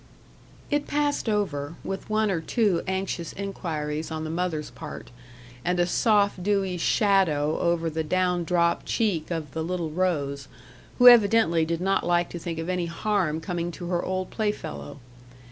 It 0.71 0.87
passed 0.87 1.29
over, 1.29 1.75
with 1.83 2.09
one 2.09 2.31
or 2.31 2.41
two 2.41 2.81
anxious 2.87 3.33
inquiries 3.33 4.09
on 4.09 4.23
the 4.23 4.31
mother's 4.31 4.71
part, 4.71 5.11
and 5.63 5.79
a 5.79 5.85
soft, 5.85 6.41
dewy 6.41 6.77
shadow 6.79 7.59
over 7.59 7.87
the 7.87 8.03
down 8.03 8.43
dropped 8.43 8.87
cheek 8.87 9.29
of 9.29 9.51
the 9.51 9.63
little 9.63 9.91
rose, 9.91 10.47
who 10.97 11.07
evidently 11.07 11.65
did 11.65 11.81
not 11.81 12.03
like 12.03 12.29
to 12.31 12.39
think 12.39 12.57
of 12.57 12.67
any 12.67 12.87
harm 12.87 13.39
coming 13.39 13.71
to 13.73 13.89
her 13.89 14.01
old 14.03 14.31
play 14.31 14.51
fellow. 14.51 14.97